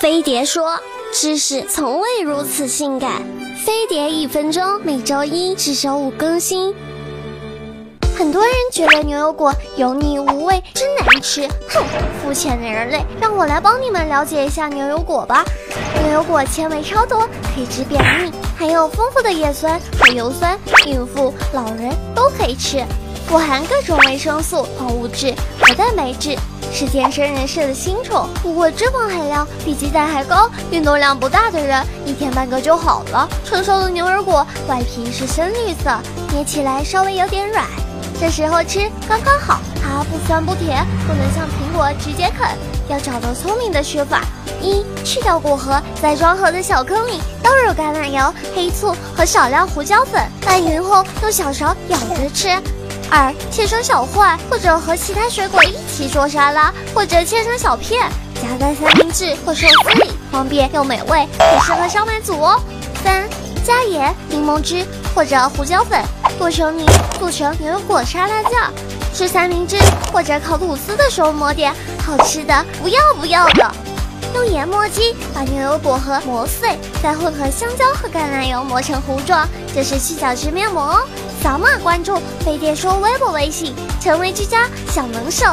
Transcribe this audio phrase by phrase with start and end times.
[0.00, 0.78] 飞碟说
[1.12, 3.20] ：“知识从未如此性感。”
[3.66, 6.72] 飞碟一分钟，每周一至周五更新。
[8.16, 11.48] 很多人觉得牛油果油腻无味，真难吃。
[11.68, 11.82] 哼，
[12.22, 15.44] 肤浅的人类，让我来帮你们了解一下牛油果吧。
[16.04, 20.56] 牛油果纤维超多，可以治便秘，含有丰富的叶酸和油酸，
[20.86, 22.84] 孕妇、老人都可以吃。
[23.28, 26.34] 富含各种维生素、矿物质和蛋白质，
[26.72, 28.26] 是健身人士的新宠。
[28.42, 33.28] 不过脂肪含量比鸡蛋还高，运动量不大的人一天半个就好了。
[33.44, 35.94] 成熟的牛油果外皮是深绿色，
[36.32, 37.66] 捏起来稍微有点软，
[38.18, 39.60] 这时候吃刚刚好。
[39.76, 42.48] 它不酸不甜，不能像苹果直接啃，
[42.88, 44.22] 要找到聪明的吃法：
[44.62, 52.48] 一、去掉果核，在装盒的小坑里倒入橄榄油、黑醋和少量胡椒粉，拌匀后用小勺舀着吃。
[53.10, 62.60] 二、切成小块，或者和其他水果一起做沙拉，或者切成小片，夹在三明治或寿司里，方便又美味，很适合上班族哦。
[63.02, 63.28] 三、
[63.64, 64.84] 加盐、柠檬汁
[65.14, 66.02] 或者胡椒粉
[66.38, 66.84] 剁成泥，
[67.18, 68.72] 做成牛油果沙拉酱，
[69.14, 69.78] 吃三明治
[70.12, 71.72] 或者烤吐司的时候抹点，
[72.04, 73.70] 好吃的不要不要的。
[74.34, 81.02] 用研磨机把牛油果核磨碎，再混合香蕉和橄榄油磨成糊状，这是去角质面膜哦。
[81.42, 85.46] 扫码关注飞碟说微博微信，成为居家小能手。